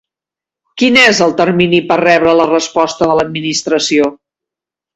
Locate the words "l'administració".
3.21-4.13